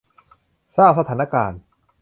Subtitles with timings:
[0.75, 1.59] สร้างสถานการณ์